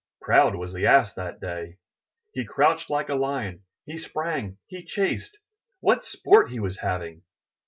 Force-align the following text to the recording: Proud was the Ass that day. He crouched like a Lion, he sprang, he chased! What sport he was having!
Proud 0.19 0.55
was 0.55 0.73
the 0.73 0.87
Ass 0.87 1.13
that 1.13 1.39
day. 1.39 1.77
He 2.33 2.43
crouched 2.43 2.89
like 2.89 3.07
a 3.09 3.13
Lion, 3.13 3.61
he 3.85 3.99
sprang, 3.99 4.57
he 4.65 4.83
chased! 4.83 5.37
What 5.79 6.03
sport 6.03 6.49
he 6.49 6.59
was 6.59 6.79
having! 6.79 7.21